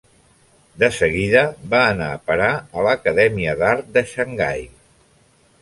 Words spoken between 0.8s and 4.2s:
De seguida va anar a parar a l'Acadèmia d'Art de